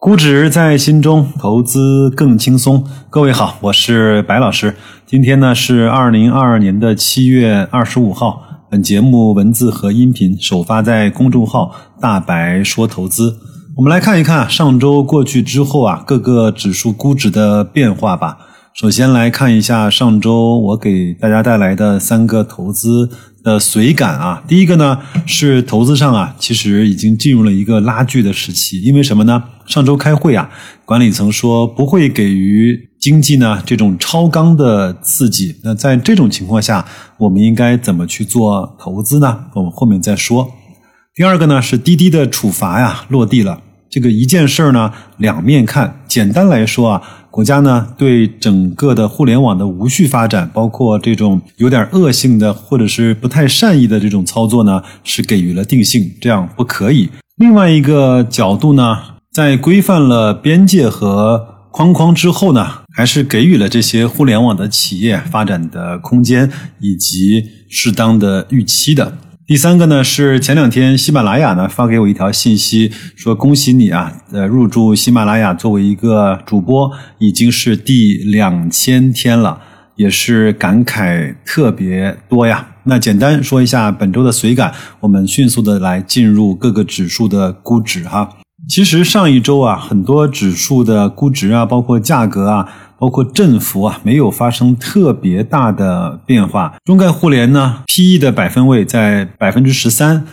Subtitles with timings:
[0.00, 2.82] 估值在心中，投资更轻松。
[3.10, 4.74] 各位好，我是白老师。
[5.04, 8.42] 今天呢是二零二二年的七月二十五号。
[8.70, 13.36] 本节目文字和音频首发在公众号“大白说投资”。
[13.76, 18.38] 我们来看一看上周过去之后啊，各个指数估值的变化吧。
[18.72, 23.10] 首先来看一下上周我给大家带来的三个投资。
[23.42, 28.82] 的随感啊，第一个呢是投资上啊，其实已经进入了一个拉锯的时期。
[28.82, 29.42] 因为什么呢？
[29.70, 30.50] 上周开会啊，
[30.84, 35.54] 管理层说不会给予经济呢这种超纲的刺激。
[35.62, 36.84] 那在这种情况下，
[37.18, 39.44] 我们应该怎么去做投资呢？
[39.54, 40.50] 我们后面再说。
[41.14, 43.60] 第二个呢是滴滴的处罚呀落地了。
[43.88, 47.02] 这个一件事儿呢两面看，简单来说啊。
[47.30, 57.08] 国家呢对整个的互联网的无序发展，包括这种有点恶性的或者是不太善意的这种操作呢，是给予了定性，这样不可以。
[57.36, 58.98] 另外一个角度呢，
[59.32, 66.50] 在规范了边界和框框之后呢，还是给予了这些互联网的企业发展的空间
[66.80, 69.16] 以及适当的预期的。
[69.46, 79.60] 第三个呢是前两天喜马拉雅呢发给我一条信息，说恭喜你啊，呃入驻喜马拉雅作为一个主播已经是第两千天了，
[79.94, 82.66] 也是感慨特别多呀。
[82.82, 88.28] 那简单说一下本周的随感，我们迅速的来进入各个指数的估值哈。
[88.70, 92.68] 其实上一周啊，很多指数的估值啊，包括价格啊。
[93.00, 96.76] 包括振幅啊，没有发生特别大的变化。
[96.84, 100.26] 中概互联呢，P/E 的百分位在百分之十三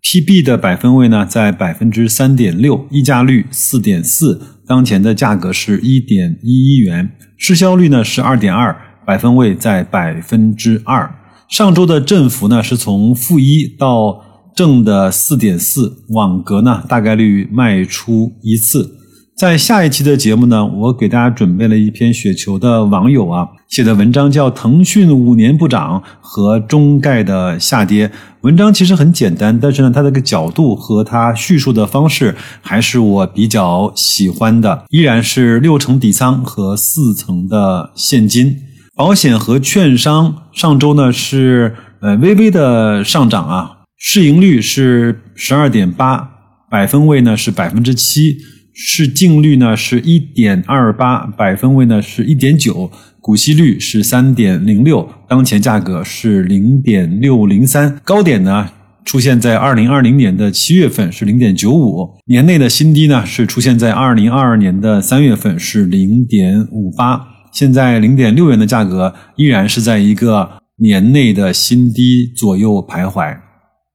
[0.00, 11.12] ，P/B 的百分位呢在百分之三点六，溢价率四点四，当前的价格是一点一一元，市销率呢是二点二，百分位在百分之二。
[11.48, 14.22] 上周的振幅呢是从负一到
[14.54, 18.98] 正的四点四，网格呢大概率卖出一次。
[19.34, 28.08] 在下一期的节目呢，我给大家准备了一篇雪球的网友啊写的文章，叫《腾讯五年不涨和中概的下跌》。
[28.42, 34.84] 文章其实很简单，但是呢，它这个角度和它叙述的方式还是我比较喜欢的。
[34.90, 38.58] 依然是六成底仓和四成的现金，
[38.94, 46.28] 保险和券商上周呢是呃微微的上涨啊，市盈率是十二点八，
[46.68, 48.36] 百分位呢是百分之七。
[48.74, 52.90] 市净率呢是一点二八，百分位呢是一点九，
[53.20, 58.68] 股息率是三点零六，当前价格是零点六零三，高点呢
[59.04, 73.38] 出现在二零二零年的七月份是零点九五，年内的新低呢是出现在二零二二年的三月份是零点五八，现在零点六元的价格依然是在一个年内的新低左右徘徊。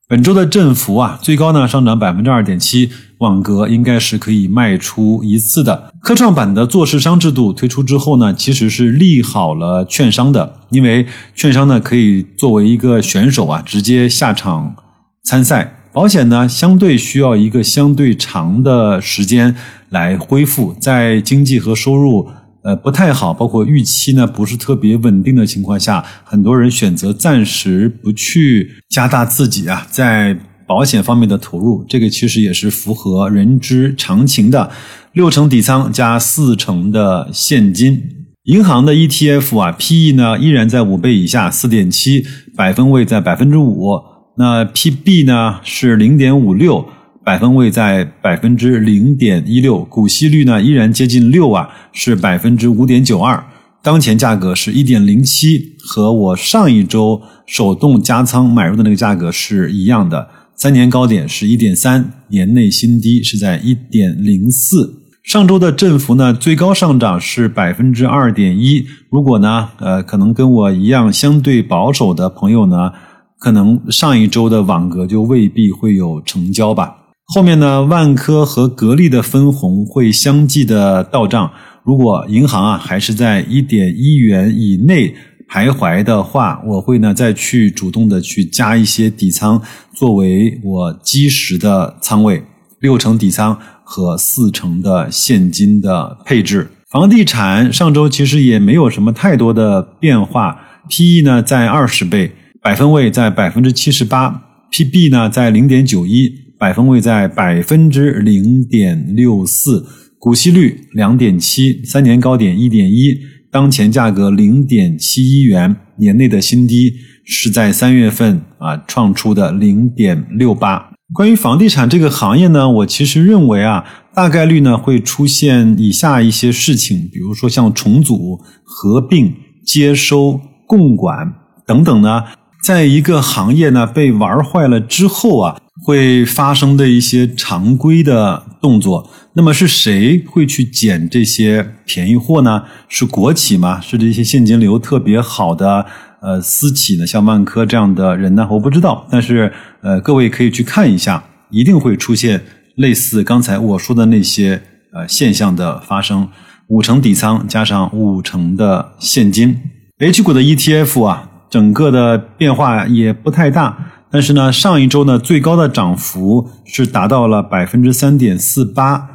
[0.09, 5.91] 本周的振幅啊，最高呢上涨百分之二点七，网格应该是可以卖出一次的。
[6.00, 14.78] 科创板的做市商制度推出之后呢，其实是利好了券商的，因为券商呢可以作为一个选手啊，直接下场
[15.25, 15.73] 参赛。
[15.91, 19.53] 保险呢相对需要一个相对长的时间
[19.89, 22.29] 来恢复，在经济和收入。
[22.63, 34.69] 呃，不太好，包括预期呢不是特别稳定的情况下，很多人选择暂时不去加大自己啊在保险方面的投入，这个其实也是符合人之常情的。
[35.13, 38.01] 六成底仓加四成的现金，
[38.44, 42.25] 银行的 ETF 啊，PE 呢依然在五倍以下，四点七，
[42.56, 44.00] 百分位在百分之五，
[44.38, 46.85] 那 PB 呢是零点五六。
[47.27, 53.43] 百分位在百分之零点一六，股息率呢依然接近六啊，是百分之五点九二。
[53.83, 60.25] 当前价格是一点零七，和我上一周手动加仓买入的那个价格是一样的。
[60.55, 65.01] 三年高点是一点三，年内新低是在一点零四。
[65.21, 68.85] 上周的振幅呢，最高上涨是百分之二点一。
[69.09, 72.94] 如果呢，呃，可能跟我一样相对保守的朋友呢，
[73.38, 76.95] 可能上一周的网格就未必会有成交吧。
[77.35, 81.51] 后面呢，万科和格力的分红会相继的到账。
[81.83, 85.13] 如果银行啊还是在一点一元以内
[85.50, 89.62] 徘徊的话，我会呢再去主动的去加一些底仓，
[89.94, 92.41] 作为我基石的仓位，
[92.79, 96.69] 六成底仓和四成的现金的配置。
[96.89, 102.31] 房地产上周其实也没有什么太多的变化，P/E 呢在二十倍，
[102.62, 106.46] 百分位在百分之七十八，P/B 呢在零点九一。
[106.59, 109.86] 百分位在百分之零点六四，
[110.18, 113.15] 股息率两点七，三年高点一点一，
[113.51, 116.94] 当前价格零点七一元，年内的新低
[117.24, 120.92] 是在三月份啊创出的零点六八。
[121.13, 129.33] 关于房地产这个行业呢，我其实认为啊，大概率呢会出现以下一些事情，比如说像重组、合并、
[129.65, 131.33] 接收、共管
[131.65, 132.24] 等等呢，
[132.63, 139.09] 在一个行业呢被玩坏了之后啊，会发生的一些常规的动作。
[139.33, 142.63] 那么是谁会去捡这些便宜货呢？
[142.88, 143.79] 是国企吗？
[143.79, 145.85] 是这些现金流特别好的
[146.21, 147.06] 呃私企呢？
[147.06, 148.47] 像万科这样的人呢？
[148.50, 152.44] 我不知道，但是呃，各位可以去看一下，一定会出现
[152.75, 154.62] 类似刚才我说的那些
[154.94, 156.27] 呃现象的发生。
[156.69, 159.57] 五成底仓加上五成的现金
[160.00, 169.07] ，H 股的 ETF 啊，整个的变化也不太大，但是呢，上一周呢最高的涨幅是达到了百分之三点四八。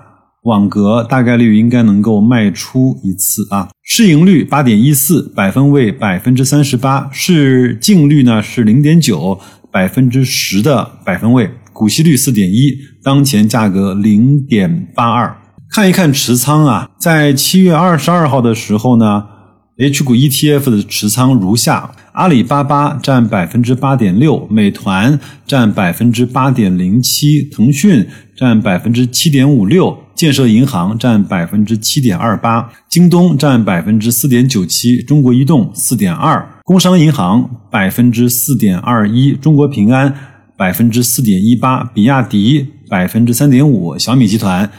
[0.45, 9.41] 网格大概率应该能够卖出一次啊，市盈率八点一四，百分位百分之三十八，市净率呢是零点九，
[9.73, 15.37] 百分之十的百分位，股息率四点一，当前价格零点八二。
[15.69, 19.32] 看一看持仓啊，在七月二十二号的时候呢。
[19.79, 40.15] H 股 ETF 的持仓如下：阿里巴巴占百分之八点六，美团占百分之八点零七，腾讯占百分之七点五六，建设银行占百分之七点二八，京东占百分之四点九七，中国移动四点二，工商银行百分之四点二一，中国平安
[40.55, 44.71] 百分之四点一八，比亚迪百分之三点五，小米集团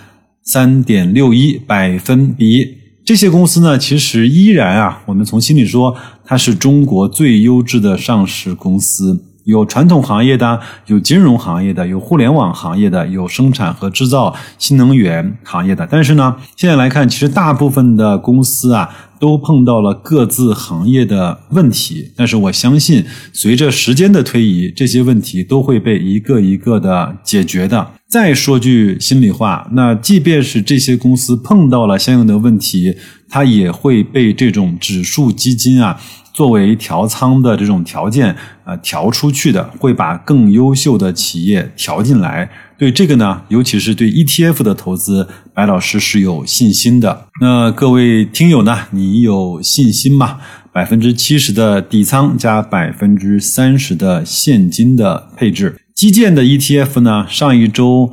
[0.44, 2.83] 三点六一百分比。
[3.06, 9.26] 这些公司呢，其实依然啊，我们从心里说，它是中国最优质的上市公司。
[9.44, 15.86] 有传统行业的，有金融行业的，有互联网行业的，有生产和制造新能源行业的。
[15.92, 18.90] 但是呢，现在来看，其实大部分的公司啊，
[19.20, 22.14] 都碰到了各自行业的问题。
[22.16, 23.04] 但是我相信，
[23.34, 27.86] 随着时间的推移，这些问题都会被一个一个的解决的。
[28.14, 32.96] 再说句心里话，那即便是这些公司碰到了相应的问题，
[33.28, 36.00] 它也会被这种指数基金啊
[36.32, 42.48] 作为调仓的这种条件啊调出去的，会把更优秀的企业调进来。
[42.78, 47.26] 对这个呢，尤其是对 ETF 的投资，白老师是有信心的。
[47.42, 50.38] 那各位听友呢，你有信心吗？
[50.72, 55.78] 百分之七十的底仓加百分之三十的现金的配置。
[55.94, 58.12] 基建的 ETF 呢，上一周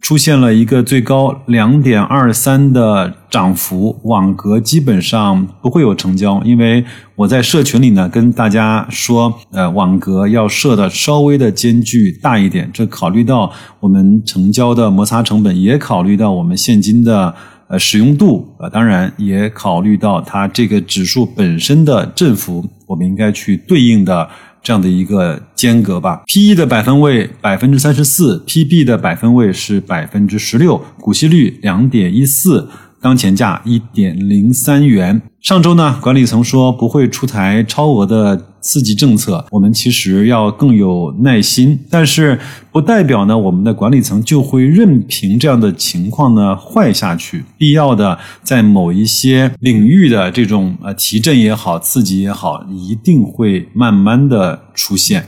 [0.00, 6.84] 出现了一个最高两点二三的涨幅，网格基本上不会有成交，因为
[7.14, 17.34] 我在社群里呢跟大家说，呃，网格要设的稍微的间距大一点，这考虑到我们成交的摩擦成本，也考虑到我们现金的
[17.68, 24.28] 呃使用度，呃，当然也考虑到它这个指数本身的振幅，我们应该去对应的。
[24.62, 32.68] 这样的一个间隔吧，P/E 的百分位百分之三十四，P/B 的百分位是百分之十六，股息率两点一四。
[33.00, 35.22] 当前价一点零三元。
[35.42, 41.78] 上周呢，管理层说不会出台超额的刺激政策，我们其实要更有耐心。
[41.88, 42.38] 但是
[42.70, 47.42] 不代表呢，我们的管理层就会任凭这样的情况呢坏下去。
[47.56, 55.24] 必要的在某一些领域的这种呃提振也好，刺激也好，一定会慢慢的出现。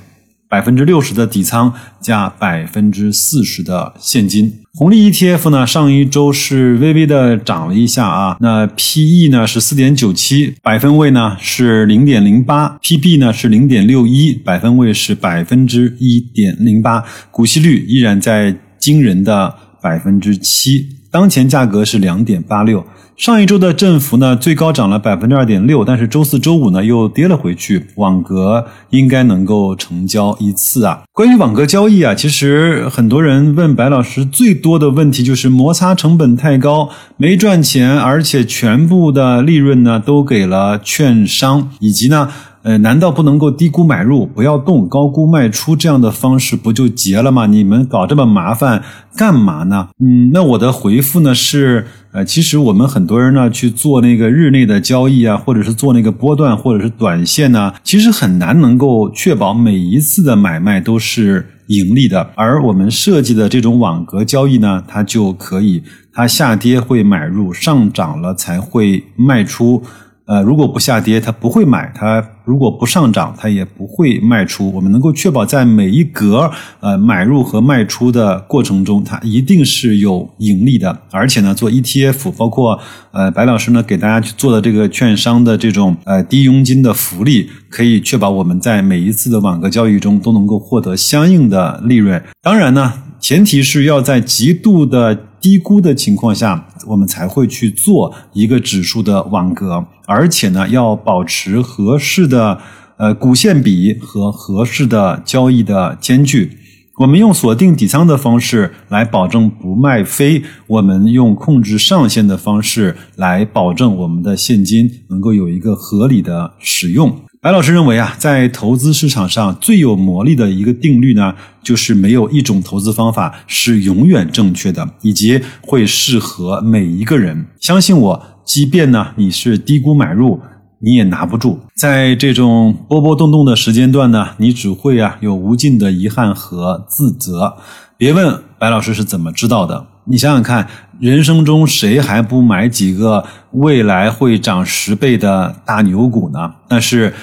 [0.53, 8.37] 百分之六十的底仓加百分之四十的现金，红利 ETF 呢，上一周是微微的涨了一下啊。
[8.39, 22.85] 那 PE 呢是四点九七，百分位呢是零点零八，PB 呢是零点六一，百分位是百分之一点零八，股息率依然在惊人的百分之七，当前价格是两点八六。
[23.15, 27.89] 上一周的振幅呢，最高涨了百分之二点六，但是周四周五呢又跌了回去。
[27.97, 31.03] 网格应该能够成交一次啊。
[31.13, 42.31] 关于网格交易啊，其实很多人问白老师最多的问题就是摩擦成本太高，没赚钱，而且全部的利润呢都给了券商，以及呢。
[42.63, 47.47] 呃，难道不能够低估买入，不要动，高估卖出这样的方式不就结了吗？
[47.47, 48.83] 你们搞这么麻烦
[49.17, 49.89] 干嘛呢？
[49.99, 62.31] 嗯，那我的回复呢是，呃，其实我们很多人呢去做那个日内的交易啊，或者是做那个波段或者是短线呢，其实很难能够确保每一次的买卖都是盈利的。
[62.37, 69.83] 而我们设计的这种网格交易呢，它就可以，它下跌会买入，上涨了才会卖出。
[70.25, 74.71] 呃，如果不下跌，它不会买；它如果不上涨，它也不会卖出。
[74.73, 76.51] 我们能够确保在每一格
[76.81, 80.97] 呃买入和卖出的过程中，它一定是有盈利的。
[81.11, 82.79] 而且呢，做 ETF，包括
[83.11, 92.23] 呃白老师呢给大家去做的这个券商的这种呃低佣金的福利，可以确保我们在每一次的网格交易中都能够获得相应的利润。
[92.41, 92.93] 当然呢。
[93.23, 102.61] 前提是要在极度的低估的情况下，我们才会去做一个指数的网格，而且呢，要保持合适的
[102.97, 106.57] 呃股线比和合适的交易的间距。
[106.99, 117.11] 我们用锁定底仓的方式来保证不卖飞，我们用控制上限的方式来保证我们的现金能够有一个合理的使用。
[117.43, 127.47] 白老师认为啊，在投资市场上最有魔力的一个定律呢，就是没有一种投资方法是永远正确的，以及会适合每一个人。
[127.59, 130.41] 相信我，即便呢你是低估买入。
[130.85, 137.55] 你也拿不住，在这种波波动动的时间段呢，你只会啊有无尽的遗憾和自责。
[137.97, 140.69] 别问白老师是怎么知道的，你想想看，
[140.99, 146.55] 人生中谁还不买几个未来会涨十倍的大牛股呢？
[146.69, 147.15] 但是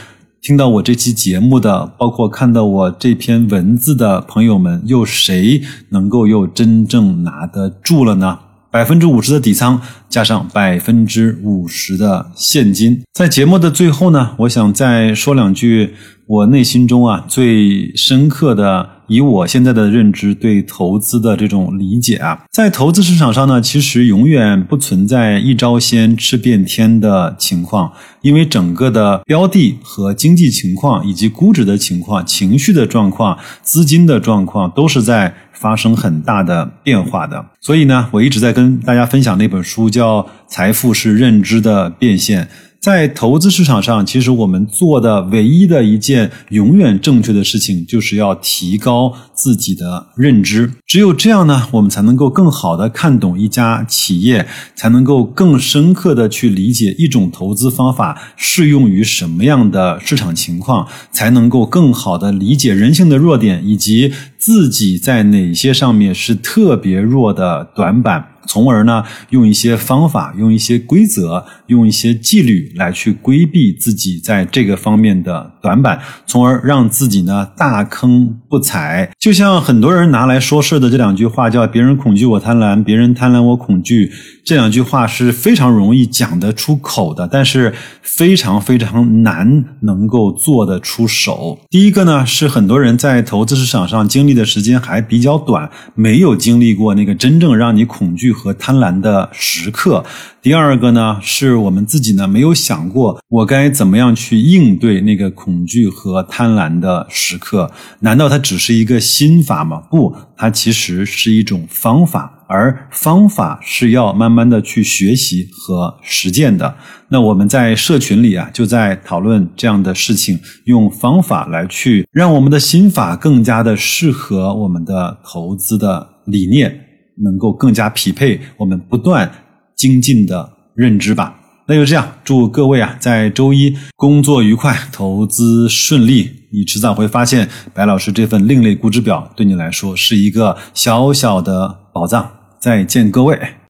[0.41, 8.39] 听到我这期节目的，包括看到我这篇文字的朋友们，又谁能够又真正拿得住了呢？
[8.71, 15.95] 百分之五十的底仓加上百分之五十的现金，在节目的最后呢，我想再说两句
[16.29, 18.88] 我内心中啊最深刻的。
[19.07, 37.43] 以我现在的认知，对投资的这种理解啊，在投资市场上呢，其实永远不存在一招鲜吃遍天的情况，因为整个的标的和经济情况，以及估值的情况、情绪的状况、资金的状况，都是在发生很大的变化的。
[37.59, 42.43] 所以呢，我一直在跟大家分享那本书，叫《财富是认知的变现》。
[42.79, 50.71] 在投资市场上，其实我们做的唯一的一件永远正确的事情，就是要提高自己的认知。
[50.88, 68.36] 只有这样呢，我们才能够更好的看懂一家企业，才能够更深刻的去理解一种投资方法适用于什么样的市场情况，才能够更好的理解人性的弱点，以及自己在哪些上面是特别弱的短板。
[68.49, 79.11] 从而呢，用一些方法，用一些规则，用一些纪律来去规避自己在这个方面的短板，从而让自己呢大坑不踩。
[79.19, 84.11] 就像很多人拿来说事的这两句话，叫“别人恐惧我贪婪，别人贪婪我恐惧”。
[84.43, 91.59] 这两句话是非常容易讲得出口的，但是非常非常难能够做得出手。
[91.69, 100.05] 第一个呢，是很多人在投资市场上经历的时间还比较短，没有经历过那个真正让你恐惧和贪婪的时刻。
[100.41, 107.69] 第二个呢，是我们自己呢没有想过我该怎么样去应对那个恐惧和贪婪的时刻。
[108.00, 109.81] 难道它只是一个心法吗？
[109.91, 112.38] 不，它其实是一种方法。
[112.51, 116.74] 而方法是要慢慢的去学习和实践的。
[117.10, 126.88] 那我们在社群里啊，就在讨论这样的事情，用方法来去让我们的心法更加的适合我们的投资的理念，
[127.23, 129.29] 能够更加匹配我们不断
[129.75, 131.35] 精进的认知吧。
[131.67, 136.31] 那就这样，祝各位啊，在周一工作愉快，投资顺利。
[136.51, 142.27] 你迟早会发现，白老师这份另类估值表对你来说是一个小小的宝藏。
[142.59, 143.59] 再见，各位。